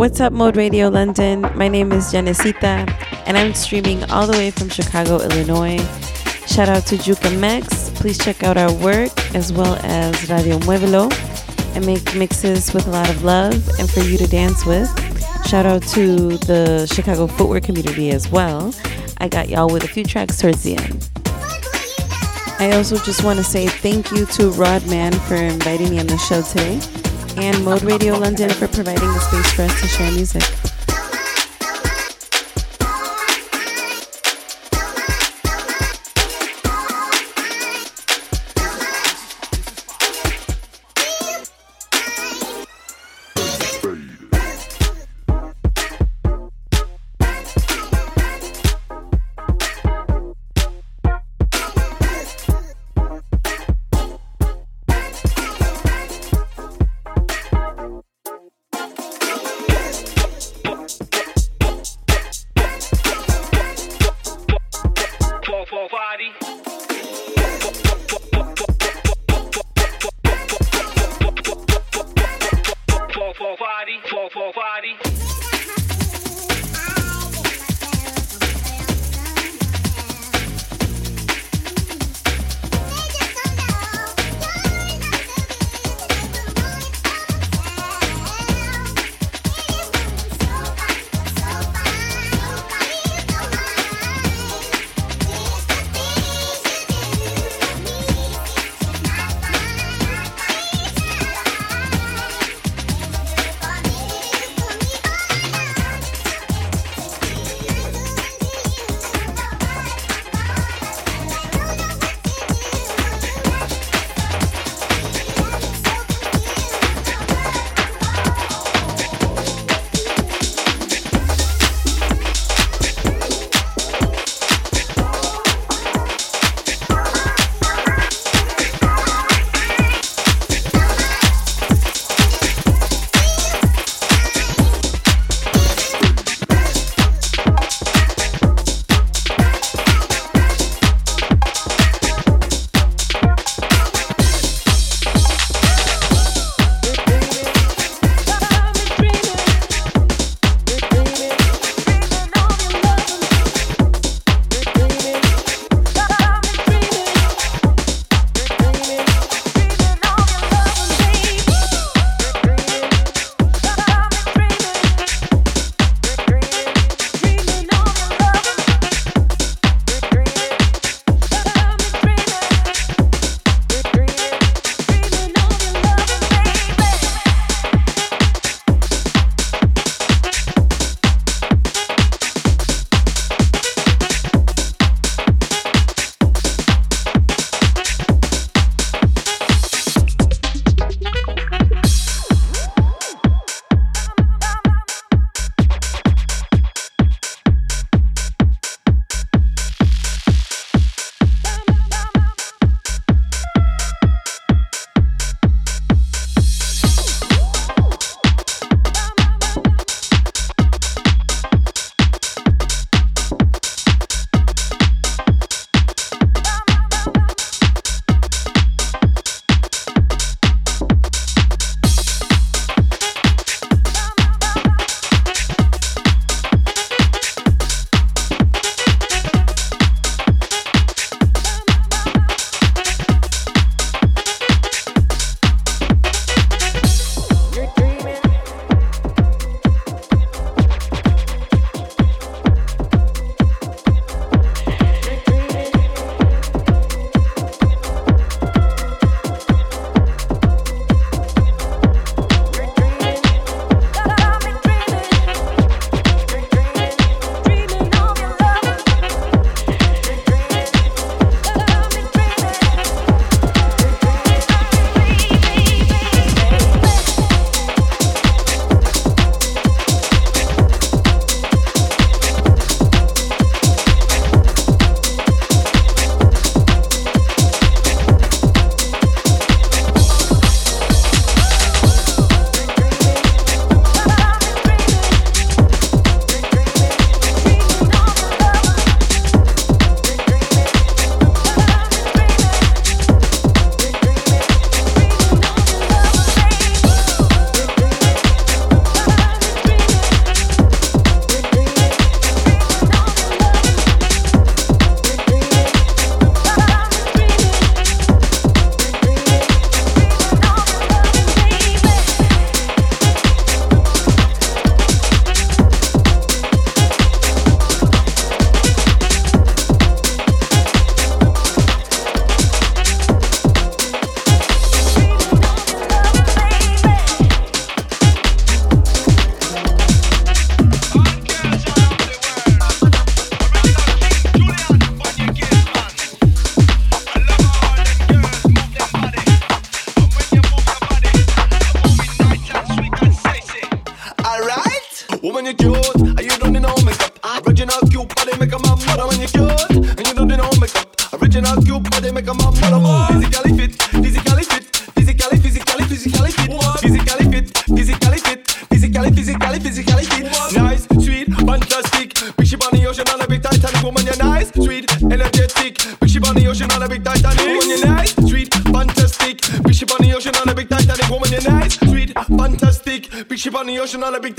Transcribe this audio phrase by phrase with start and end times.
[0.00, 1.42] What's up, Mode Radio London?
[1.56, 2.90] My name is Janesita,
[3.26, 5.76] and I'm streaming all the way from Chicago, Illinois.
[6.46, 7.90] Shout out to Juka Mex.
[7.90, 11.12] Please check out our work as well as Radio Muevelo.
[11.76, 14.88] I make mixes with a lot of love and for you to dance with.
[15.46, 18.74] Shout out to the Chicago footwork community as well.
[19.18, 21.10] I got y'all with a few tracks towards the end.
[22.58, 26.16] I also just want to say thank you to Rodman for inviting me on the
[26.16, 26.99] show today
[27.36, 30.69] and Mode Radio London for providing the space for us to share music.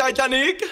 [0.01, 0.70] Titanic.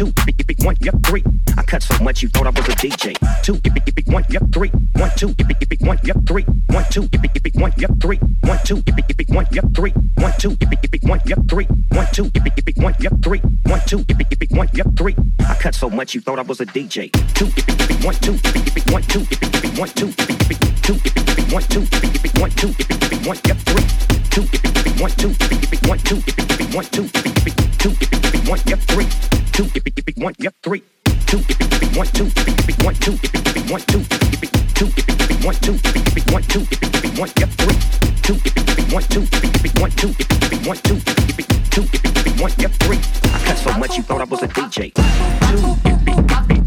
[0.00, 0.12] two,
[0.64, 1.22] one, yep, three.
[1.58, 3.12] I cut so much you thought I was a DJ.
[3.42, 3.60] Two,
[4.10, 4.70] one, yep, three.
[4.96, 5.34] One, two,
[5.80, 6.44] one, yep, three.
[6.68, 7.02] One, two,
[7.52, 8.16] one, yep, three.
[8.16, 8.80] One, two,
[9.28, 9.92] one, yep, three.
[10.14, 10.56] One, two,
[11.02, 11.66] one, yep, three.
[11.90, 12.30] One, two,
[12.76, 13.40] one, yep, three.
[13.66, 14.04] One, two,
[14.48, 15.16] one, yep, three.
[15.40, 17.12] I cut so much you thought I was a DJ.
[17.34, 17.52] Two,
[18.02, 18.32] one, two,
[18.90, 19.20] one, two,
[19.76, 20.12] one, two,
[20.80, 20.94] two,
[21.52, 21.84] one, two,
[22.40, 22.72] one, two,
[23.28, 23.84] one, yep, three.
[24.30, 24.42] Two,
[24.96, 25.28] one, two,
[25.86, 26.22] one, two,
[26.72, 27.90] one, two, one, two,
[28.48, 30.82] one, yep, three two, if it, one, yep, three.
[31.26, 34.50] Two, if it, one, two, if it, one, two, if it, one, two, if it,
[34.74, 37.76] two, if it, one, two, if it, one, two, if it, one, yep, three.
[38.22, 41.70] Two, if it, one, two, if it, one, two, if it, one, two, if it,
[41.70, 42.98] two, if it, one, yep, three.
[43.24, 44.94] I cut so much you thought I was a DJ.
[44.94, 46.59] Two, if it.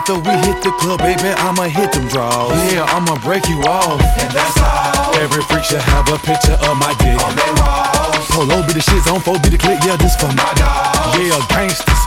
[0.00, 2.56] After we hit the club, baby, I'ma hit them draws.
[2.72, 4.00] Yeah, I'ma break you off.
[4.00, 5.12] And that's how.
[5.20, 7.20] Every freak should have a picture of my dick.
[7.20, 8.24] On their walls.
[8.32, 11.20] Polo be the shit, zone four be the click, yeah, this for my dog.
[11.20, 11.99] Yeah, gangsters.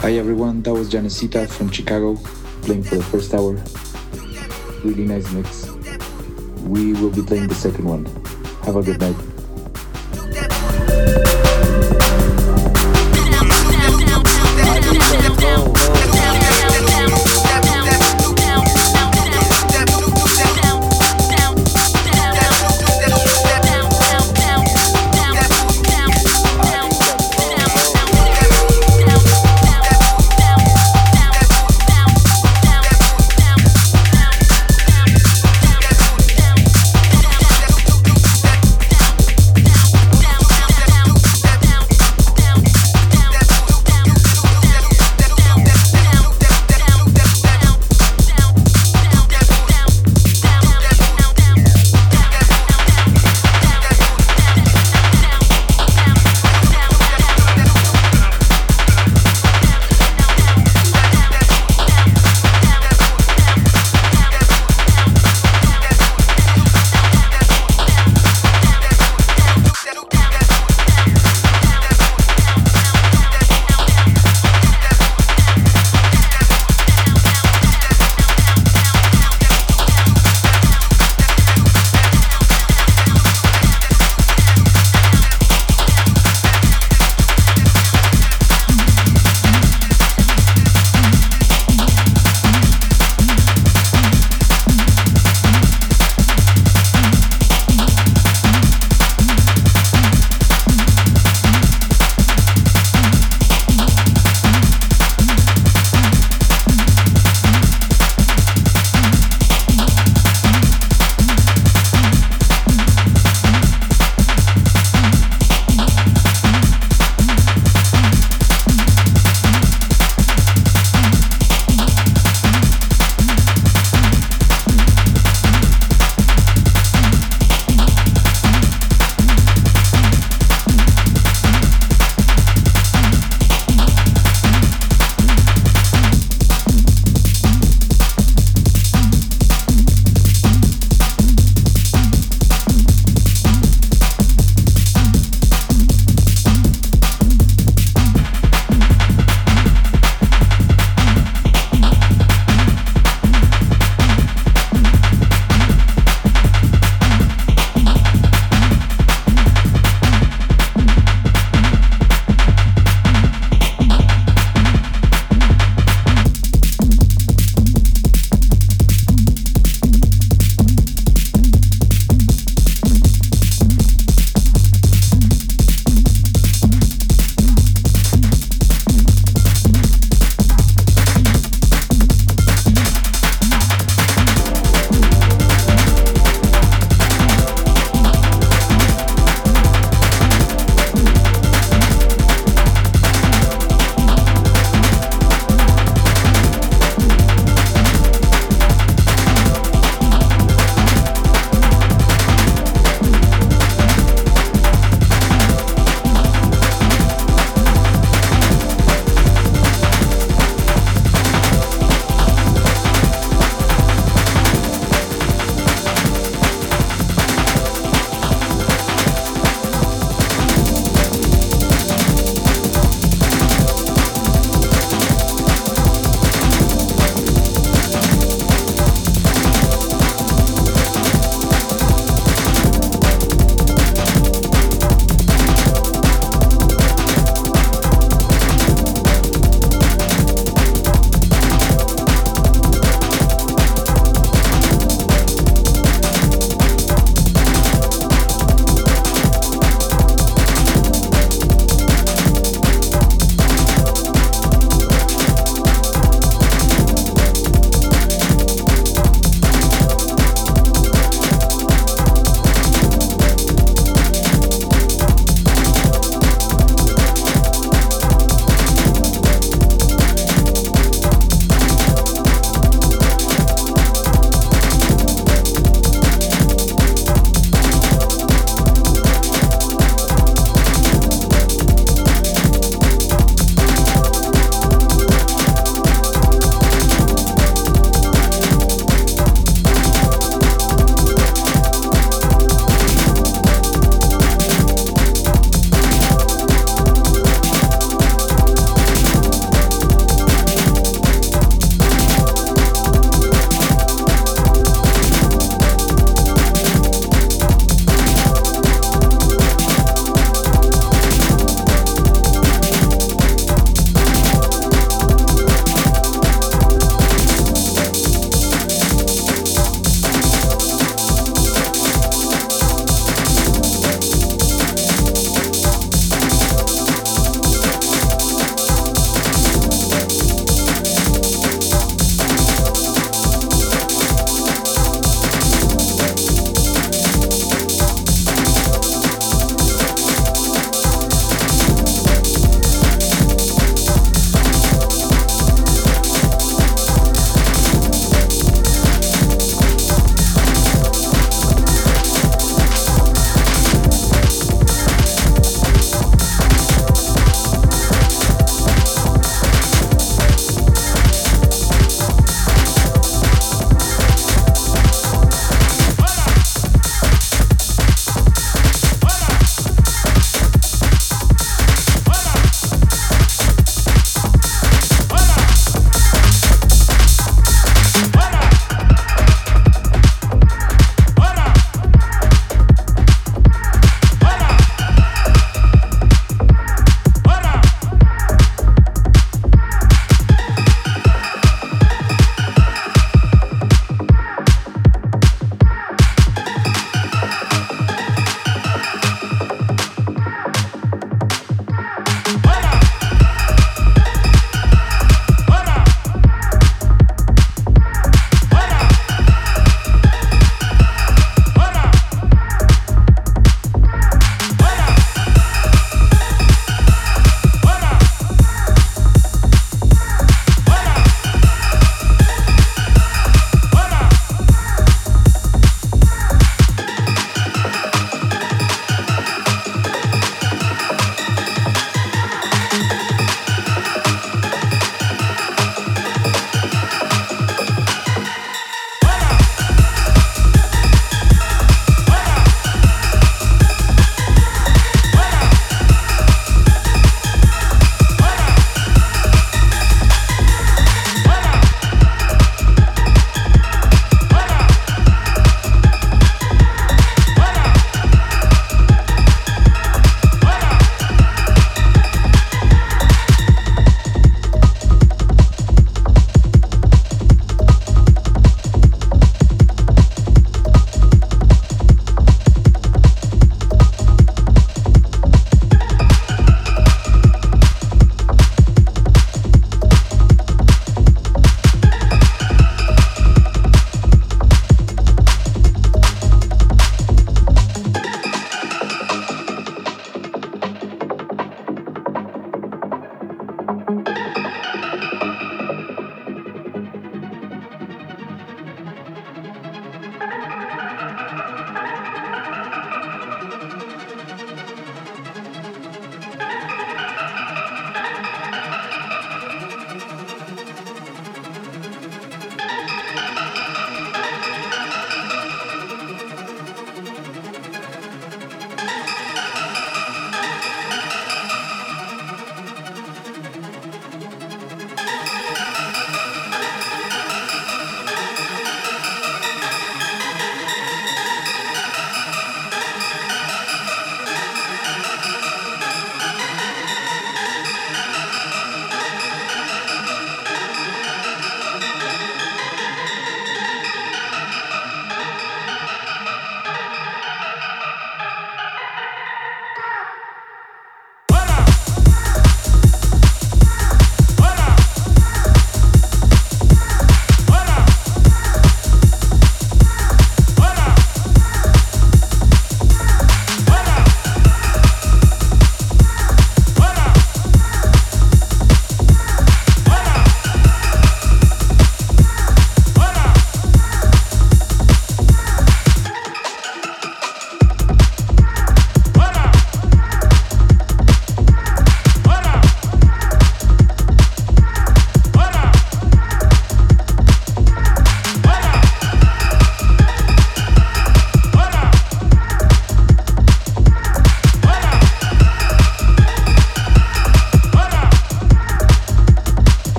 [0.00, 2.16] Hi everyone, that was Janesita from Chicago
[2.62, 3.62] playing for the first hour.
[4.82, 5.68] Really nice mix.
[6.62, 8.29] We will be playing the second one.
[8.62, 9.29] Have a good night.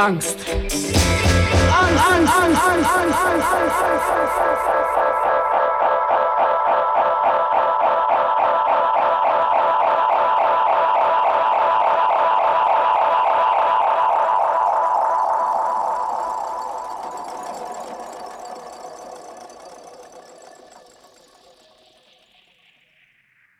[0.00, 0.39] Angst.